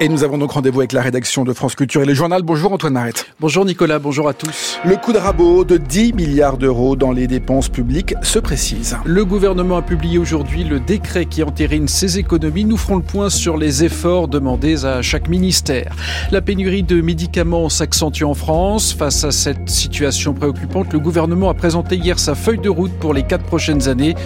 [0.00, 2.42] Et nous avons donc rendez-vous avec la rédaction de France Culture et le journal.
[2.42, 3.26] Bonjour Antoine Arrête.
[3.38, 4.80] Bonjour Nicolas, bonjour à tous.
[4.84, 8.96] Le coup de rabot de 10 milliards d'euros dans les dépenses publiques se précise.
[9.04, 12.64] Le gouvernement a publié aujourd'hui le décret qui entérine ces économies.
[12.64, 15.94] Nous ferons le point sur les efforts demandés à chaque ministère.
[16.32, 18.92] La pénurie de médicaments s'accentue en France.
[18.92, 23.14] Face à cette situation préoccupante, le gouvernement a présenté hier sa feuille de route pour
[23.14, 24.16] les quatre prochaines années.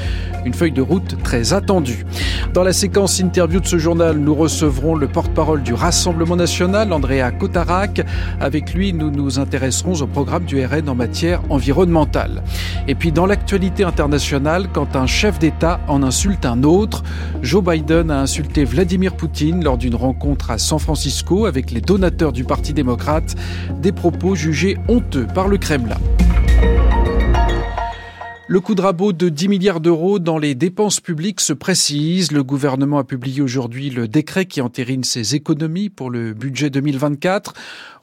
[0.47, 2.07] Une feuille de route très attendue.
[2.55, 7.31] Dans la séquence interview de ce journal, nous recevrons le porte-parole du Rassemblement national, Andrea
[7.31, 8.01] Cotarac.
[8.41, 12.43] Avec lui, nous nous intéresserons au programme du RN en matière environnementale.
[12.87, 17.03] Et puis dans l'actualité internationale, quand un chef d'État en insulte un autre,
[17.43, 22.33] Joe Biden a insulté Vladimir Poutine lors d'une rencontre à San Francisco avec les donateurs
[22.33, 23.35] du Parti démocrate,
[23.81, 25.99] des propos jugés honteux par le Kremlin.
[28.51, 32.33] Le coup de rabot de 10 milliards d'euros dans les dépenses publiques se précise.
[32.33, 37.53] Le gouvernement a publié aujourd'hui le décret qui entérine ses économies pour le budget 2024.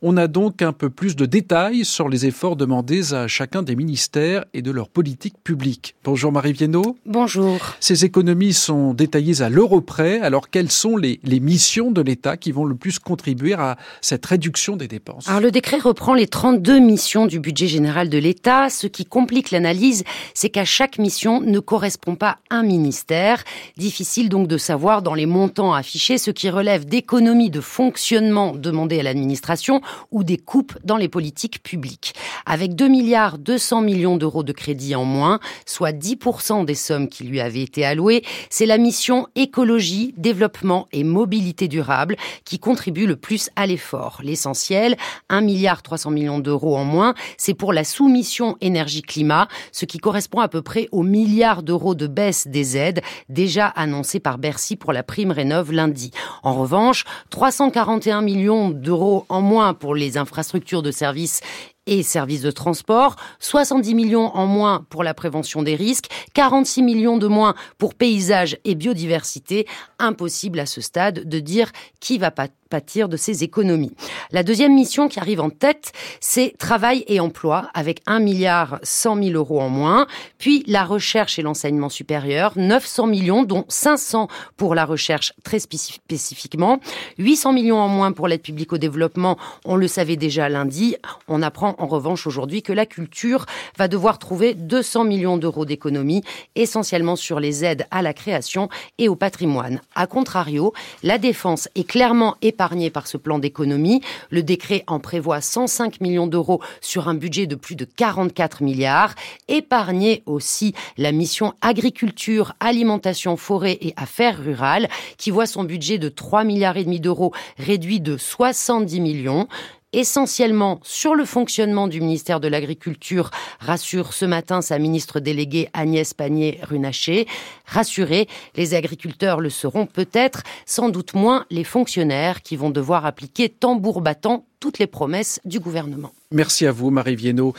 [0.01, 3.75] On a donc un peu plus de détails sur les efforts demandés à chacun des
[3.75, 5.95] ministères et de leur politique publique.
[6.03, 6.97] Bonjour Marie Viennot.
[7.05, 7.57] Bonjour.
[7.79, 10.19] Ces économies sont détaillées à l'euro près.
[10.19, 14.25] Alors quelles sont les, les missions de l'État qui vont le plus contribuer à cette
[14.25, 15.27] réduction des dépenses?
[15.27, 18.69] Alors le décret reprend les 32 missions du budget général de l'État.
[18.69, 23.43] Ce qui complique l'analyse, c'est qu'à chaque mission ne correspond pas un ministère.
[23.77, 28.99] Difficile donc de savoir dans les montants affichés ce qui relève d'économies de fonctionnement demandées
[28.99, 32.13] à l'administration ou des coupes dans les politiques publiques.
[32.45, 37.23] Avec 2 milliards 200 millions d'euros de crédits en moins, soit 10% des sommes qui
[37.23, 43.15] lui avaient été allouées, c'est la mission écologie, développement et mobilité durable qui contribue le
[43.15, 44.19] plus à l'effort.
[44.23, 44.97] L'essentiel,
[45.29, 50.39] 1 milliard 300 millions d'euros en moins, c'est pour la soumission énergie-climat, ce qui correspond
[50.39, 54.93] à peu près au milliard d'euros de baisse des aides déjà annoncées par Bercy pour
[54.93, 56.11] la prime rénov lundi.
[56.43, 61.41] En revanche, 341 millions d'euros en moins pour les infrastructures de services
[61.87, 67.17] et services de transport, 70 millions en moins pour la prévention des risques, 46 millions
[67.17, 69.67] de moins pour paysage et biodiversité.
[69.99, 72.31] Impossible à ce stade de dire qui va
[72.79, 73.91] de ces économies.
[74.31, 79.23] La deuxième mission qui arrive en tête, c'est travail et emploi avec 1 milliard 100
[79.23, 84.27] 000 euros en moins, puis la recherche et l'enseignement supérieur, 900 millions dont 500
[84.57, 86.79] pour la recherche très spécifiquement,
[87.17, 90.95] 800 millions en moins pour l'aide publique au développement, on le savait déjà lundi,
[91.27, 93.45] on apprend en revanche aujourd'hui que la culture
[93.77, 96.23] va devoir trouver 200 millions d'euros d'économies,
[96.55, 99.81] essentiellement sur les aides à la création et au patrimoine.
[99.95, 104.01] A contrario, la défense est clairement épargnée par ce plan d'économie.
[104.29, 109.13] Le décret en prévoit 105 millions d'euros sur un budget de plus de 44 milliards.
[109.47, 114.87] Épargnée aussi la mission agriculture, alimentation, forêt et affaires rurales,
[115.17, 119.47] qui voit son budget de 3 milliards et demi d'euros réduit de 70 millions
[119.93, 126.13] essentiellement sur le fonctionnement du ministère de l'Agriculture, rassure ce matin sa ministre déléguée Agnès
[126.13, 127.27] Pannier-Runacher.
[127.65, 133.49] Rassurés, les agriculteurs le seront peut-être, sans doute moins les fonctionnaires qui vont devoir appliquer
[133.49, 136.11] tambour battant toutes les promesses du gouvernement.
[136.31, 137.53] Merci à vous, Marie Viennot.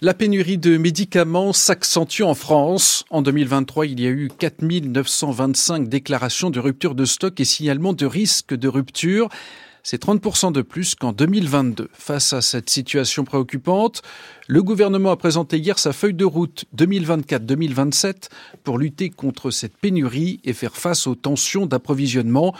[0.00, 3.04] La pénurie de médicaments s'accentue en France.
[3.10, 8.04] En 2023, il y a eu 4925 déclarations de rupture de stock et signalements de
[8.04, 9.28] risque de rupture.
[9.86, 11.90] C'est 30% de plus qu'en 2022.
[11.92, 14.00] Face à cette situation préoccupante,
[14.48, 18.30] le gouvernement a présenté hier sa feuille de route 2024-2027
[18.62, 22.54] pour lutter contre cette pénurie et faire face aux tensions d'approvisionnement.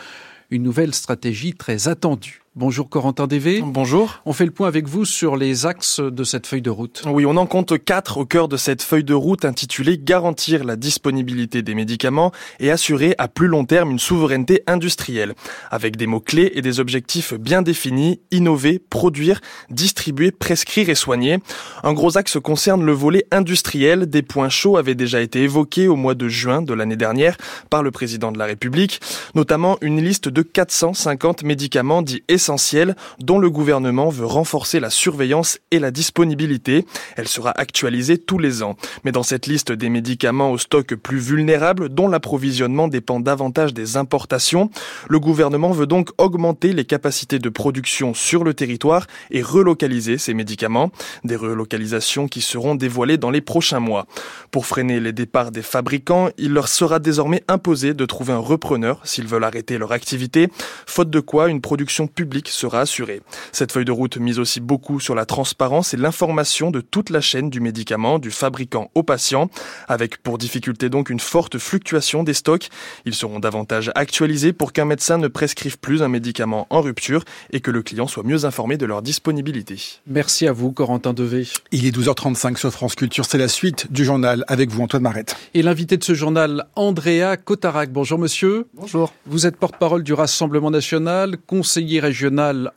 [0.51, 2.44] Une nouvelle stratégie très attendue.
[2.57, 3.61] Bonjour Corentin Dévé.
[3.61, 4.21] Bonjour.
[4.25, 7.03] On fait le point avec vous sur les axes de cette feuille de route.
[7.05, 10.77] Oui, on en compte quatre au cœur de cette feuille de route intitulée Garantir la
[10.77, 15.33] disponibilité des médicaments et assurer à plus long terme une souveraineté industrielle.
[15.69, 21.39] Avec des mots-clés et des objectifs bien définis, innover, produire, distribuer, prescrire et soigner.
[21.83, 24.09] Un gros axe concerne le volet industriel.
[24.09, 27.35] Des points chauds avaient déjà été évoqués au mois de juin de l'année dernière
[27.69, 29.01] par le président de la République,
[29.35, 34.91] notamment une liste de 450 médicaments dits essentiels essentielle dont le gouvernement veut renforcer la
[34.91, 36.85] surveillance et la disponibilité.
[37.15, 38.75] Elle sera actualisée tous les ans.
[39.03, 43.97] Mais dans cette liste des médicaments au stock plus vulnérables, dont l'approvisionnement dépend davantage des
[43.97, 44.69] importations,
[45.09, 50.35] le gouvernement veut donc augmenter les capacités de production sur le territoire et relocaliser ces
[50.35, 50.91] médicaments.
[51.23, 54.05] Des relocalisations qui seront dévoilées dans les prochains mois.
[54.51, 59.01] Pour freiner les départs des fabricants, il leur sera désormais imposé de trouver un repreneur
[59.03, 60.47] s'ils veulent arrêter leur activité,
[60.85, 63.21] faute de quoi une production publique public sera assuré.
[63.53, 67.21] Cette feuille de route mise aussi beaucoup sur la transparence et l'information de toute la
[67.21, 69.49] chaîne du médicament, du fabricant au patient,
[69.87, 72.67] avec pour difficulté donc une forte fluctuation des stocks.
[73.05, 77.61] Ils seront davantage actualisés pour qu'un médecin ne prescrive plus un médicament en rupture et
[77.61, 79.77] que le client soit mieux informé de leur disponibilité.
[80.05, 81.47] Merci à vous, Corentin Devé.
[81.71, 83.23] Il est 12h35 sur France Culture.
[83.23, 85.37] C'est la suite du journal avec vous, Antoine Marette.
[85.53, 87.93] Et l'invité de ce journal, Andrea Cotarac.
[87.93, 88.65] Bonjour, monsieur.
[88.73, 89.13] Bonjour.
[89.25, 92.24] Vous êtes porte-parole du Rassemblement national, conseiller régional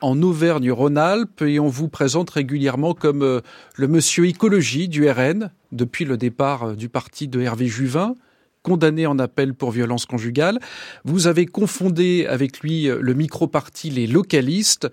[0.00, 3.40] en Auvergne-Rhône-Alpes et on vous présente régulièrement comme euh,
[3.76, 8.14] le monsieur écologie du RN depuis le départ euh, du parti de Hervé Juvin
[8.62, 10.58] condamné en appel pour violence conjugale.
[11.04, 14.88] Vous avez confondé avec lui euh, le micro-parti Les Localistes.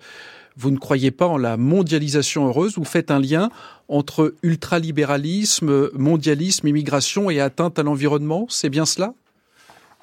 [0.56, 2.76] Vous ne croyez pas en la mondialisation heureuse.
[2.76, 3.50] Vous faites un lien
[3.88, 8.46] entre ultralibéralisme, mondialisme, immigration et atteinte à l'environnement.
[8.48, 9.12] C'est bien cela?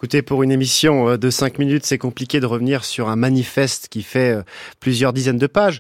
[0.04, 3.88] Écoutez, pour une émission euh, de 5 minutes, c'est compliqué de revenir sur un manifeste
[3.88, 4.42] qui fait euh,
[4.82, 5.80] plusieurs dizaines de pages.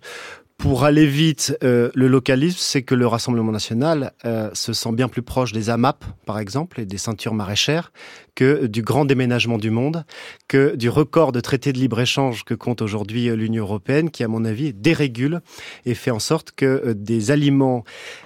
[0.57, 4.13] Pour aller vite, euh, le localisme, c'est que le Rassemblement national
[4.53, 7.91] se sent bien plus proche des AMAP, par exemple, et des ceintures maraîchères,
[8.35, 10.05] que du grand déménagement du monde,
[10.47, 14.27] que du record de traités de libre-échange que compte aujourd'hui euh, l'Union européenne, qui, à
[14.27, 15.41] mon avis, dérégule
[15.85, 17.83] et fait en sorte que euh, des aliments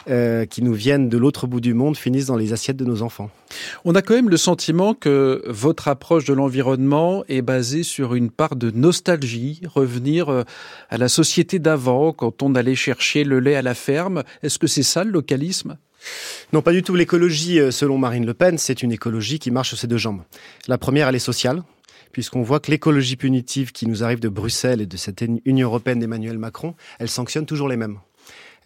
[0.09, 3.01] euh, qui nous viennent de l'autre bout du monde finissent dans les assiettes de nos
[3.01, 3.29] enfants.
[3.85, 8.29] On a quand même le sentiment que votre approche de l'environnement est basée sur une
[8.29, 10.43] part de nostalgie, revenir
[10.89, 14.23] à la société d'avant, quand on allait chercher le lait à la ferme.
[14.43, 15.77] Est-ce que c'est ça le localisme?
[16.53, 16.95] Non, pas du tout.
[16.95, 20.23] L'écologie, euh, selon Marine Le Pen, c'est une écologie qui marche sur ses deux jambes.
[20.67, 21.63] La première, elle est sociale,
[22.11, 25.99] puisqu'on voit que l'écologie punitive qui nous arrive de Bruxelles et de cette Union européenne
[25.99, 27.99] d'Emmanuel Macron, elle sanctionne toujours les mêmes.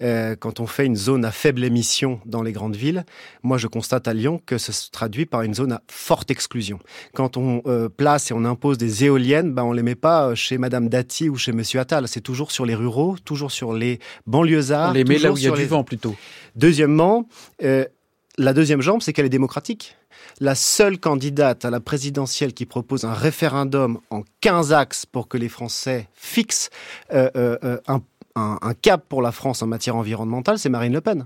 [0.01, 3.05] Euh, quand on fait une zone à faible émission dans les grandes villes,
[3.43, 6.79] moi je constate à Lyon que ça se traduit par une zone à forte exclusion.
[7.13, 10.35] Quand on euh, place et on impose des éoliennes, ben on les met pas euh,
[10.35, 12.07] chez Madame Dati ou chez Monsieur Attal.
[12.07, 14.91] C'est toujours sur les ruraux, toujours sur les banlieusards.
[14.91, 16.15] On les met là où il y a du vent plutôt.
[16.55, 17.27] Deuxièmement,
[17.59, 19.97] la deuxième jambe, c'est qu'elle est démocratique
[20.39, 25.37] la seule candidate à la présidentielle qui propose un référendum en 15 axes pour que
[25.37, 26.69] les Français fixent
[27.11, 28.01] un
[28.35, 31.25] un, cap pour la France en matière environnementale, c'est Marine Le Pen.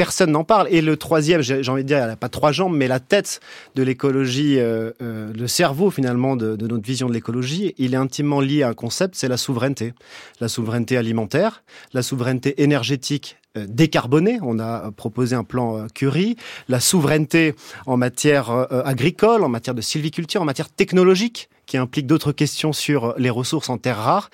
[0.00, 0.66] Personne n'en parle.
[0.70, 3.40] Et le troisième, j'ai envie de dire, elle n'a pas trois jambes, mais la tête
[3.74, 8.40] de l'écologie, euh, euh, le cerveau finalement de, notre vision de l'écologie, il est intimement
[8.40, 9.92] lié à un concept, c'est la souveraineté.
[10.40, 11.62] La souveraineté alimentaire,
[11.92, 14.38] la souveraineté énergétique euh, décarbonée.
[14.42, 16.36] On a proposé un plan Curie,
[16.68, 17.54] la souveraineté
[17.84, 18.50] en matière
[18.86, 23.68] agricole, en matière de sylviculture, en matière technologique qui implique d'autres questions sur les ressources
[23.68, 24.30] en terres rares.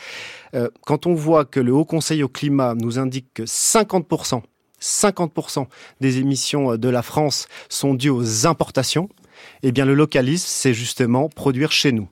[0.87, 4.43] Quand on voit que le Haut Conseil au climat nous indique que 50%,
[4.81, 5.67] 50%
[6.01, 9.09] des émissions euh, de la France sont dues aux importations,
[9.63, 12.09] eh bien le localisme, c'est justement produire chez nous.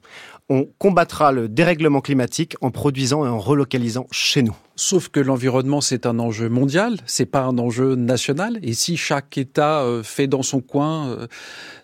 [0.50, 4.54] On combattra le dérèglement climatique en produisant et en relocalisant chez nous.
[4.76, 8.58] Sauf que l'environnement, c'est un enjeu mondial, c'est pas un enjeu national.
[8.62, 11.16] Et si chaque État euh, fait dans son coin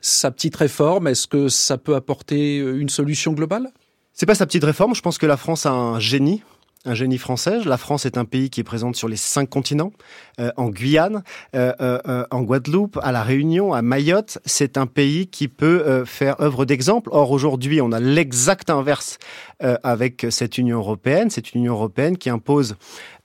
[0.02, 3.72] sa petite réforme, est-ce que ça peut apporter une solution globale?
[4.12, 4.94] C'est pas sa petite réforme.
[4.94, 6.42] Je pense que la France a un génie
[6.86, 7.60] un génie français.
[7.64, 9.92] La France est un pays qui est présent sur les cinq continents,
[10.40, 11.22] euh, en Guyane,
[11.54, 14.38] euh, euh, en Guadeloupe, à la Réunion, à Mayotte.
[14.46, 17.10] C'est un pays qui peut faire œuvre d'exemple.
[17.12, 19.18] Or aujourd'hui, on a l'exact inverse
[19.60, 21.30] avec cette Union européenne.
[21.30, 22.76] C'est une Union européenne qui impose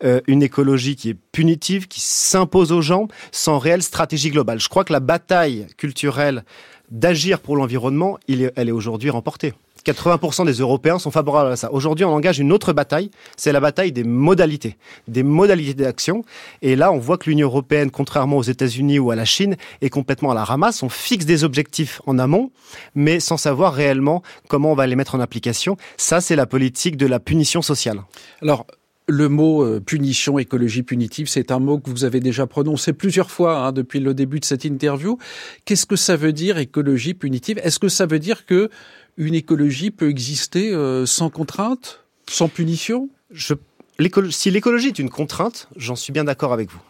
[0.04, 4.60] une écologie qui est punitive, qui s'impose aux gens sans réelle stratégie globale.
[4.60, 6.44] Je crois que la bataille culturelle
[6.92, 9.54] d'agir pour l'environnement, elle est aujourd'hui remportée.
[9.86, 11.72] 80% des Européens sont favorables à ça.
[11.72, 14.77] Aujourd'hui, on engage une autre bataille, c'est la bataille des modalités,
[15.08, 16.24] des modalités d'action.
[16.62, 19.89] Et là, on voit que l'Union européenne, contrairement aux États-Unis ou à la Chine, est
[19.89, 20.84] complètement à la ramasse.
[20.84, 22.51] On fixe des objectifs en amont,
[22.96, 25.77] mais sans savoir réellement comment on va les mettre en application.
[25.98, 28.01] Ça, c'est la politique de la punition sociale.
[28.42, 28.65] Alors,
[29.08, 33.30] le mot euh, punition, écologie punitive, c'est un mot que vous avez déjà prononcé plusieurs
[33.30, 35.18] fois hein, depuis le début de cette interview.
[35.65, 37.60] Qu'est-ce que ça veut dire écologie punitive?
[37.63, 38.70] Est-ce que ça veut dire que
[39.17, 43.10] une écologie peut exister euh, sans contrainte, sans punition?
[43.34, 46.81] Si l'écologie est une contrainte, j'en suis bien d'accord avec vous.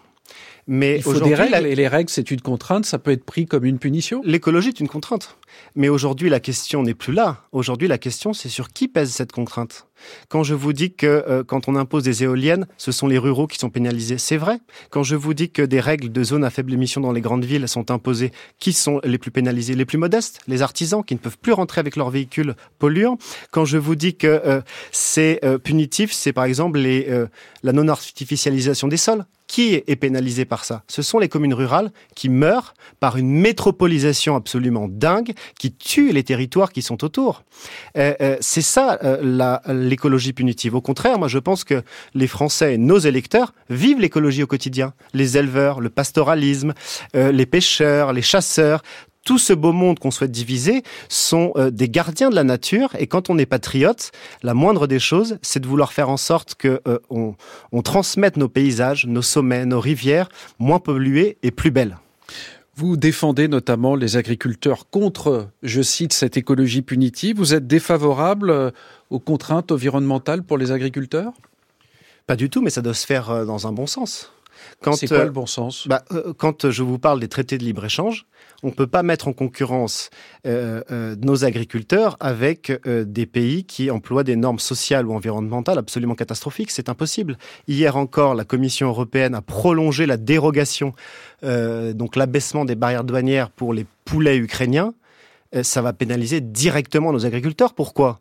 [0.67, 3.45] Mais Il faut des règles, et les règles, c'est une contrainte, ça peut être pris
[3.45, 5.37] comme une punition L'écologie est une contrainte.
[5.75, 7.43] Mais aujourd'hui, la question n'est plus là.
[7.51, 9.87] Aujourd'hui, la question, c'est sur qui pèse cette contrainte.
[10.27, 13.47] Quand je vous dis que euh, quand on impose des éoliennes, ce sont les ruraux
[13.47, 14.59] qui sont pénalisés, c'est vrai.
[14.89, 17.45] Quand je vous dis que des règles de zone à faible émission dans les grandes
[17.45, 21.19] villes sont imposées, qui sont les plus pénalisés Les plus modestes, les artisans qui ne
[21.19, 23.17] peuvent plus rentrer avec leurs véhicules polluants?
[23.51, 27.07] Quand je vous dis que euh, c'est euh, punitif, c'est par exemple les,
[27.63, 29.25] la non-artificialisation des sols?
[29.47, 30.83] Qui est pénalisé par ça?
[30.87, 36.23] Ce sont les communes rurales qui meurent par une métropolisation absolument dingue qui tue les
[36.23, 37.43] territoires qui sont autour.
[37.97, 40.73] Euh, euh, c'est ça euh, l'écologie punitive.
[40.73, 41.83] Au contraire, moi je pense que
[42.15, 44.93] les Français, nos électeurs, vivent l'écologie au quotidien.
[45.13, 46.73] Les éleveurs, le pastoralisme,
[47.13, 48.81] les pêcheurs, les chasseurs,
[49.25, 52.95] tout ce beau monde qu'on souhaite diviser sont euh, des gardiens de la nature.
[52.97, 54.11] Et quand on est patriote,
[54.43, 57.35] la moindre des choses, c'est de vouloir faire en sorte que euh, on,
[57.73, 60.29] on transmette nos paysages, nos sommets, nos rivières
[60.59, 61.97] moins pollués et plus belles.
[62.75, 67.37] Vous défendez notamment les agriculteurs contre, je cite, cette écologie punitive.
[67.37, 68.71] Vous êtes défavorable euh,
[69.09, 71.33] aux contraintes environnementales pour les agriculteurs?
[72.27, 74.31] Pas du tout, mais ça doit se faire dans un bon sens.
[74.93, 75.87] C'est quoi le bon sens?
[75.87, 76.03] bah,
[76.37, 78.25] Quand je vous parle des traités de libre-échange,
[78.63, 80.09] on ne peut pas mettre en concurrence
[80.47, 85.77] euh, euh, nos agriculteurs avec euh, des pays qui emploient des normes sociales ou environnementales
[85.77, 86.71] absolument catastrophiques.
[86.71, 87.37] C'est impossible.
[87.67, 90.93] Hier encore, la Commission européenne a prolongé la dérogation,
[91.43, 94.93] donc l'abaissement des barrières douanières pour les poulets ukrainiens
[95.63, 97.73] ça va pénaliser directement nos agriculteurs.
[97.73, 98.19] Pourquoi?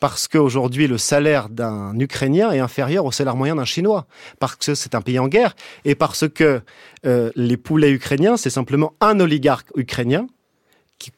[0.00, 4.06] Parce qu'aujourd'hui, le salaire d'un Ukrainien est inférieur au salaire moyen d'un Chinois.
[4.38, 5.54] Parce que c'est un pays en guerre.
[5.84, 6.60] Et parce que
[7.06, 10.26] euh, les poulets ukrainiens, c'est simplement un oligarque ukrainien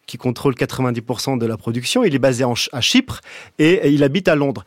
[0.07, 2.05] qui, contrôle 90% de la production.
[2.05, 3.21] Il est basé à Chypre
[3.59, 4.65] et, il habite à Londres.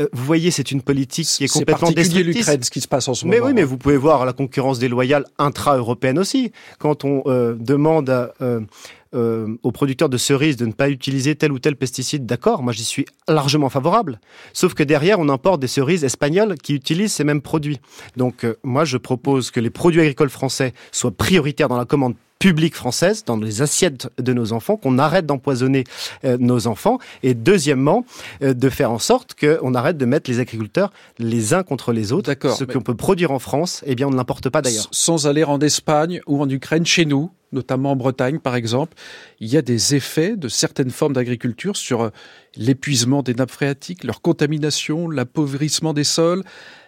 [0.00, 2.36] Euh, vous voyez, c'est une politique qui est complètement destructrice.
[2.36, 3.46] l'Ukraine, ce qui se passe en ce mais moment.
[3.46, 6.52] Mais oui, mais vous pouvez voir la concurrence déloyale intra-européenne aussi.
[6.78, 11.52] Quand on euh, demande à, euh, aux producteurs de cerises de ne pas utiliser tel
[11.52, 14.20] ou tel pesticide, d'accord, moi j'y suis largement favorable.
[14.52, 17.78] Sauf que derrière, on importe des cerises espagnoles qui utilisent ces mêmes produits.
[18.16, 22.74] Donc moi je propose que les produits agricoles français soient prioritaires dans la commande publique
[22.74, 25.84] française, dans les assiettes de nos enfants, qu'on arrête d'empoisonner
[26.24, 28.04] euh, nos enfants, et deuxièmement,
[28.40, 32.34] de faire en sorte qu'on arrête de mettre les agriculteurs les uns contre les autres.
[32.56, 34.88] Ce qu'on peut produire en France, eh bien, on ne l'importe pas d'ailleurs.
[34.90, 38.94] Sans aller en Espagne ou en Ukraine, chez nous, notamment en Bretagne par exemple,
[39.40, 42.10] il y a des effets de certaines formes d'agriculture sur euh,
[42.56, 46.42] l'épuisement des nappes phréatiques, leur contamination, l'appauvrissement des sols,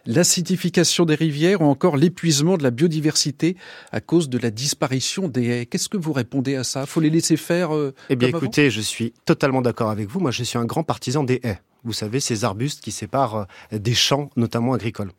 [0.07, 3.57] l'acidification des rivières ou encore l'épuisement de la biodiversité
[3.93, 5.67] à cause de la disparition des haies.
[5.67, 6.87] Qu'est-ce que vous répondez à ça?
[6.87, 10.21] Faut les laisser faire euh, Eh bien écoutez, je suis totalement d'accord avec vous.
[10.21, 13.79] Moi je suis un grand partisan des haies vous savez, ces arbustes qui séparent euh,
[13.79, 15.13] des champs, notamment agricoles.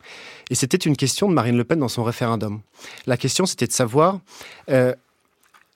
[0.50, 2.60] Et c'était une question de Marine Le Pen dans son référendum.
[3.06, 4.20] La question, c'était de savoir,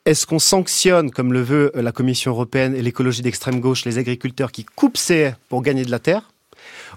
[0.05, 3.99] est-ce qu'on sanctionne, comme le veut euh, la Commission européenne et l'écologie d'extrême gauche, les
[3.99, 6.31] agriculteurs qui coupent ces haies pour gagner de la terre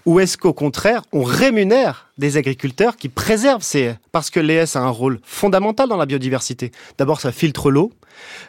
[0.06, 4.54] Ou est-ce qu'au contraire, on rémunère des agriculteurs qui préservent ces haies Parce que les
[4.54, 6.72] haies, a un rôle fondamental dans la biodiversité.
[6.98, 7.92] D'abord, ça filtre l'eau.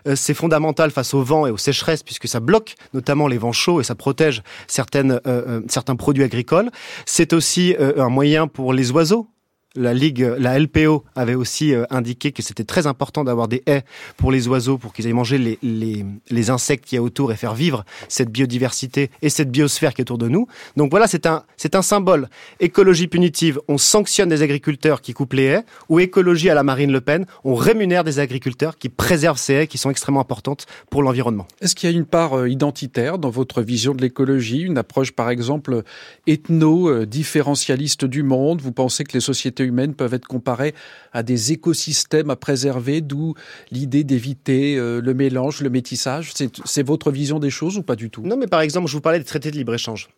[0.07, 3.51] Euh, c'est fondamental face au vent et aux sécheresses puisque ça bloque notamment les vents
[3.51, 6.69] chauds et ça protège certaines, euh, certains produits agricoles.
[7.05, 9.27] C'est aussi un moyen pour les oiseaux
[9.75, 13.83] la Ligue, la LPO avait aussi euh, indiqué que c'était très important d'avoir des haies
[14.17, 17.55] pour les oiseaux, pour qu'ils aillent manger les, insectes qu'il y a autour et faire
[17.55, 20.47] vivre cette biodiversité et cette biosphère qui est autour de nous.
[20.77, 22.29] Donc voilà, c'est un, c'est un symbole.
[22.59, 26.91] Écologie punitive, on sanctionne des agriculteurs qui coupent les haies, ou écologie à la Marine
[26.91, 31.01] Le Pen, on rémunère des agriculteurs qui préservent ces haies qui sont extrêmement importantes pour
[31.03, 31.47] l'environnement.
[31.61, 35.11] Est-ce qu'il y a une part euh, identitaire dans votre vision de l'écologie, une approche
[35.11, 35.83] par exemple
[36.27, 38.61] ethno-différentialiste du monde?
[38.61, 40.73] Vous pensez que les sociétés humaines peuvent être comparées
[41.13, 43.33] à des écosystèmes à préserver, d'où
[43.71, 46.33] l'idée d'éviter euh, le mélange, le métissage.
[46.65, 48.21] C'est votre vision des choses ou pas du tout?
[48.23, 50.09] Non, mais par exemple, je vous parlais des traités de libre-échange.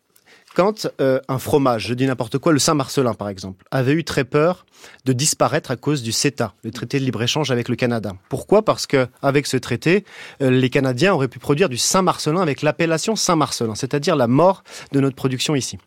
[0.54, 4.24] Quand euh, un fromage, je dis n'importe quoi, le Saint-Marcelin par exemple, avait eu très
[4.24, 4.66] peur
[5.04, 8.14] de disparaître à cause du CETA, le traité de libre-échange avec le Canada.
[8.28, 8.64] Pourquoi?
[8.64, 10.04] Parce que avec ce traité,
[10.42, 15.00] euh, les Canadiens auraient pu produire du Saint-Marcelin avec l'appellation Saint-Marcelin, c'est-à-dire la mort de
[15.00, 15.78] notre production ici.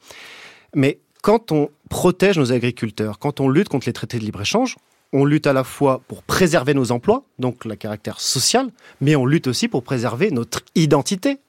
[0.75, 4.77] Mais quand on protège nos agriculteurs, quand on lutte contre les traités de libre-échange,
[5.11, 8.69] on lutte à la fois pour préserver nos emplois, donc le caractère social,
[9.01, 11.39] mais on lutte aussi pour préserver notre identité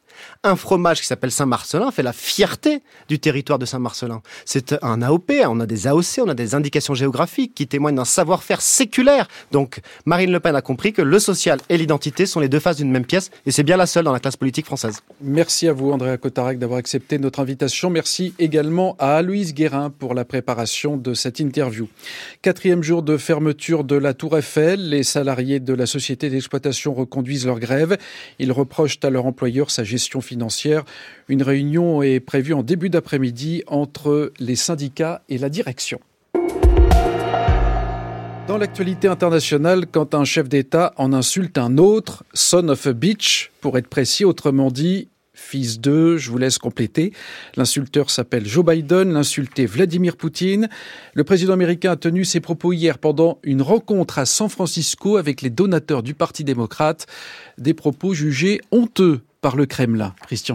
[0.45, 4.23] un fromage qui s'appelle Saint-Marcelin fait la fierté du territoire de Saint-Marcelin.
[4.45, 8.05] C'est un AOP, on a des AOC, on a des indications géographiques qui témoignent d'un
[8.05, 9.29] savoir-faire séculaire.
[9.53, 12.79] Donc Marine Le Pen a compris que le social et l'identité sont les deux faces
[12.79, 15.01] d'une même pièce et c'est bien la seule dans la classe politique française.
[15.21, 17.89] Merci à vous Andréa Cotarac d'avoir accepté notre invitation.
[17.89, 21.89] Merci également à Aloïse Guérin pour la préparation de cette interview.
[22.43, 27.47] Quatrième jour de fermeture de la Tour Eiffel, les salariés de la société d'exploitation reconduisent
[27.47, 27.97] leur grève.
[28.41, 30.32] Ils reprochent à leur employeur sa gestion financière.
[31.29, 36.01] Une réunion est prévue en début d'après-midi entre les syndicats et la direction.
[38.49, 43.53] Dans l'actualité internationale, quand un chef d'État en insulte un autre, son of a bitch,
[43.61, 47.13] pour être précis, autrement dit, fils d'eux, je vous laisse compléter.
[47.57, 50.69] L'insulteur s'appelle Joe Biden, l'insulté Vladimir Poutine.
[51.15, 55.41] Le président américain a tenu ses propos hier pendant une rencontre à San Francisco avec
[55.41, 57.07] les donateurs du Parti démocrate,
[57.59, 60.15] des propos jugés honteux par le Kremlin.
[60.23, 60.55] Christian.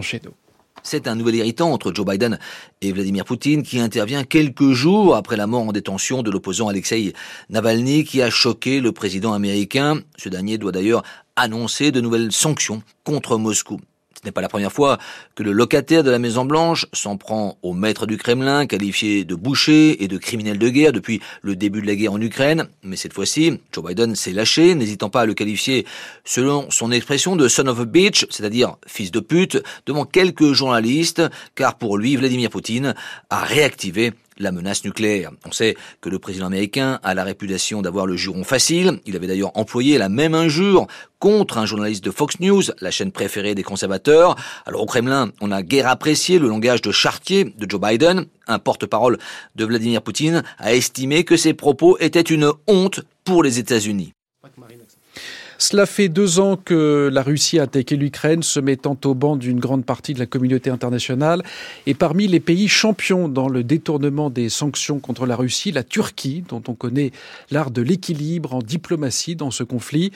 [0.82, 2.38] C'est un nouvel irritant entre Joe Biden
[2.80, 7.12] et Vladimir Poutine qui intervient quelques jours après la mort en détention de l'opposant Alexei
[7.50, 10.00] Navalny qui a choqué le président américain.
[10.16, 11.02] Ce dernier doit d'ailleurs
[11.36, 13.78] annoncer de nouvelles sanctions contre Moscou.
[14.20, 14.98] Ce n'est pas la première fois
[15.36, 19.36] que le locataire de la Maison Blanche s'en prend au maître du Kremlin, qualifié de
[19.36, 22.66] boucher et de criminel de guerre depuis le début de la guerre en Ukraine.
[22.82, 25.86] Mais cette fois-ci, Joe Biden s'est lâché, n'hésitant pas à le qualifier,
[26.24, 31.22] selon son expression, de son of a bitch, c'est-à-dire fils de pute, devant quelques journalistes,
[31.54, 32.96] car pour lui, Vladimir Poutine
[33.30, 35.30] a réactivé la menace nucléaire.
[35.46, 39.00] On sait que le président américain a la réputation d'avoir le juron facile.
[39.06, 40.86] Il avait d'ailleurs employé la même injure
[41.18, 44.36] contre un journaliste de Fox News, la chaîne préférée des conservateurs.
[44.66, 48.26] Alors au Kremlin, on a guère apprécié le langage de chartier de Joe Biden.
[48.46, 49.18] Un porte-parole
[49.56, 54.12] de Vladimir Poutine a estimé que ses propos étaient une honte pour les États-Unis.
[55.60, 59.58] Cela fait deux ans que la Russie a attaqué l'Ukraine, se mettant au banc d'une
[59.58, 61.42] grande partie de la communauté internationale.
[61.86, 66.44] Et parmi les pays champions dans le détournement des sanctions contre la Russie, la Turquie,
[66.48, 67.10] dont on connaît
[67.50, 70.12] l'art de l'équilibre en diplomatie dans ce conflit.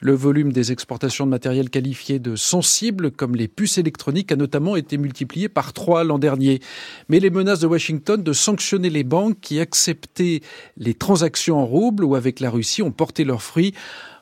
[0.00, 4.76] Le volume des exportations de matériel qualifié de sensible, comme les puces électroniques, a notamment
[4.76, 6.60] été multiplié par trois l'an dernier.
[7.08, 10.40] Mais les menaces de Washington de sanctionner les banques qui acceptaient
[10.76, 13.74] les transactions en roubles ou avec la Russie ont porté leurs fruits.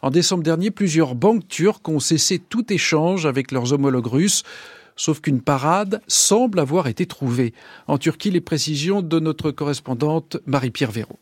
[0.05, 4.43] En décembre dernier, plusieurs banques turques ont cessé tout échange avec leurs homologues russes.
[4.97, 7.55] Sauf qu'une parade semble avoir été trouvée.
[7.87, 11.21] En Turquie, les précisions de notre correspondante Marie-Pierre Véraud.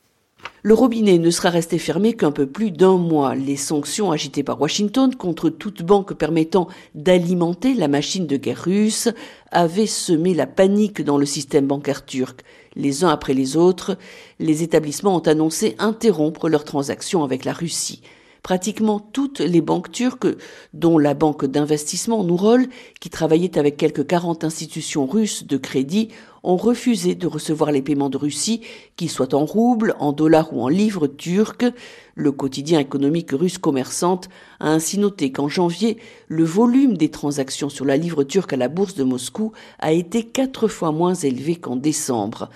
[0.63, 3.35] Le robinet ne sera resté fermé qu'un peu plus d'un mois.
[3.35, 9.11] Les sanctions agitées par Washington contre toute banque permettant d'alimenter la machine de guerre russe
[9.51, 12.41] avaient semé la panique dans le système bancaire turc.
[12.77, 13.99] Les uns après les autres,
[14.39, 18.01] les établissements ont annoncé interrompre leurs transactions avec la Russie.
[18.43, 20.29] Pratiquement toutes les banques turques,
[20.73, 22.69] dont la banque d'investissement Nourol,
[23.01, 26.09] qui travaillait avec quelques 40 institutions russes de crédit,
[26.43, 28.63] ont refusé de recevoir les paiements de Russie,
[28.97, 31.67] qu'ils soient en roubles, en dollars ou en livres turcs.
[32.15, 34.29] Le quotidien économique russe commerçante
[34.59, 38.69] a ainsi noté qu'en janvier, le volume des transactions sur la livre turque à la
[38.69, 42.49] bourse de Moscou a été quatre fois moins élevé qu'en décembre.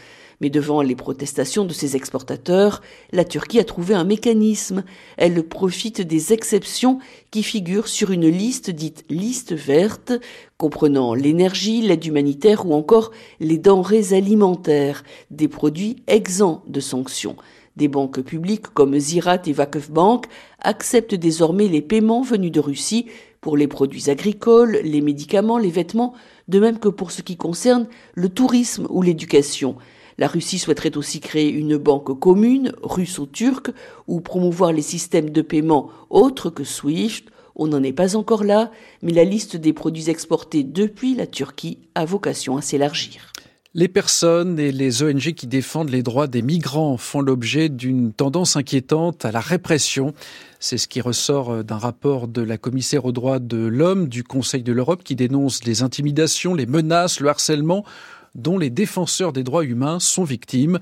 [0.44, 4.84] Mais devant les protestations de ses exportateurs, la Turquie a trouvé un mécanisme.
[5.16, 6.98] Elle profite des exceptions
[7.30, 10.12] qui figurent sur une liste dite liste verte,
[10.58, 17.36] comprenant l'énergie, l'aide humanitaire ou encore les denrées alimentaires, des produits exempts de sanctions.
[17.76, 20.26] Des banques publiques comme Zirat et Vakuf Bank
[20.60, 23.06] acceptent désormais les paiements venus de Russie
[23.40, 26.12] pour les produits agricoles, les médicaments, les vêtements,
[26.48, 29.76] de même que pour ce qui concerne le tourisme ou l'éducation.
[30.18, 33.70] La Russie souhaiterait aussi créer une banque commune, russo-turque,
[34.06, 37.24] ou promouvoir les systèmes de paiement autres que SWIFT.
[37.56, 38.70] On n'en est pas encore là,
[39.02, 43.32] mais la liste des produits exportés depuis la Turquie a vocation à s'élargir.
[43.76, 48.54] Les personnes et les ONG qui défendent les droits des migrants font l'objet d'une tendance
[48.54, 50.14] inquiétante à la répression.
[50.60, 54.62] C'est ce qui ressort d'un rapport de la commissaire aux droits de l'homme du Conseil
[54.62, 57.84] de l'Europe qui dénonce les intimidations, les menaces, le harcèlement
[58.34, 60.78] dont les défenseurs des droits humains sont victimes.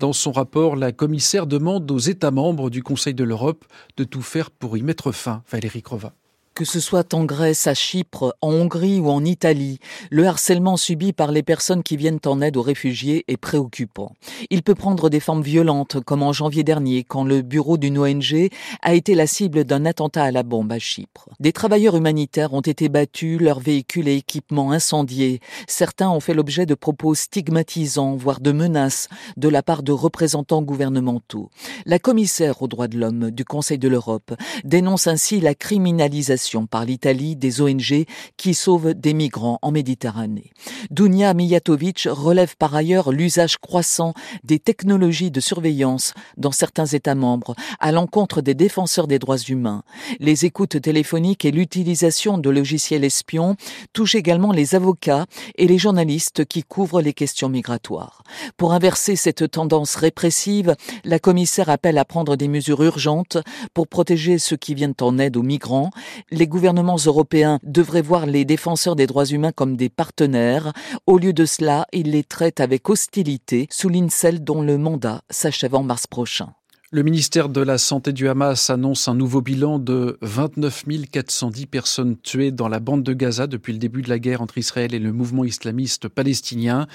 [0.00, 3.64] Dans son rapport, la commissaire demande aux États membres du Conseil de l'Europe
[3.96, 5.42] de tout faire pour y mettre fin.
[5.50, 6.12] Valérie Crova.
[6.54, 11.12] Que ce soit en Grèce, à Chypre, en Hongrie ou en Italie, le harcèlement subi
[11.12, 14.12] par les personnes qui viennent en aide aux réfugiés est préoccupant.
[14.50, 18.50] Il peut prendre des formes violentes, comme en janvier dernier, quand le bureau d'une ONG
[18.82, 21.28] a été la cible d'un attentat à la bombe à Chypre.
[21.40, 25.40] Des travailleurs humanitaires ont été battus, leurs véhicules et équipements incendiés.
[25.66, 30.62] Certains ont fait l'objet de propos stigmatisants, voire de menaces, de la part de représentants
[30.62, 31.50] gouvernementaux.
[31.84, 36.84] La commissaire aux droits de l'homme du Conseil de l'Europe dénonce ainsi la criminalisation par
[36.84, 38.04] l'Italie des ONG
[38.36, 40.50] qui sauvent des migrants en Méditerranée.
[40.90, 44.12] Dunia Mijatovic relève par ailleurs l'usage croissant
[44.44, 49.82] des technologies de surveillance dans certains États membres à l'encontre des défenseurs des droits humains.
[50.20, 53.56] Les écoutes téléphoniques et l'utilisation de logiciels espions
[53.92, 55.26] touchent également les avocats
[55.56, 58.22] et les journalistes qui couvrent les questions migratoires.
[58.56, 63.38] Pour inverser cette tendance répressive, la commissaire appelle à prendre des mesures urgentes
[63.72, 65.90] pour protéger ceux qui viennent en aide aux migrants,
[66.34, 70.72] les gouvernements européens devraient voir les défenseurs des droits humains comme des partenaires.
[71.06, 75.74] Au lieu de cela, ils les traitent avec hostilité, souligne celle dont le mandat s'achève
[75.74, 76.52] en mars prochain.
[76.94, 82.16] Le ministère de la Santé du Hamas annonce un nouveau bilan de 29 410 personnes
[82.16, 85.00] tuées dans la bande de Gaza depuis le début de la guerre entre Israël et
[85.00, 86.86] le mouvement islamiste palestinien.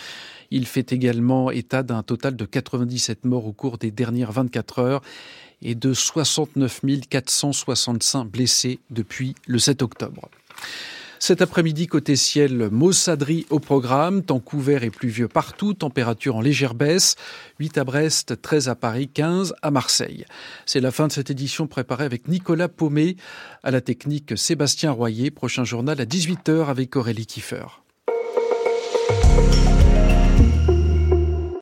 [0.51, 5.01] Il fait également état d'un total de 97 morts au cours des dernières 24 heures
[5.61, 10.29] et de 69 465 blessés depuis le 7 octobre.
[11.21, 16.75] Cet après-midi, côté ciel, Mossadri au programme, temps couvert et pluvieux partout, température en légère
[16.75, 17.17] baisse,
[17.59, 20.23] 8 à Brest, 13 à Paris, 15 à Marseille.
[20.65, 23.17] C'est la fin de cette édition préparée avec Nicolas Paumé,
[23.63, 27.65] à la technique Sébastien Royer, prochain journal à 18h avec Aurélie Kiefer.